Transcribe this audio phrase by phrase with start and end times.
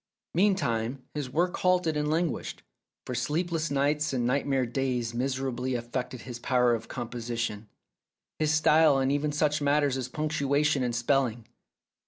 [0.33, 2.63] Meantime his work halted and languished,
[3.05, 7.69] for sleepless nights and nightmare days miserably affected his power of composition,
[8.39, 11.47] his style and even such matters as punctuation and spelling.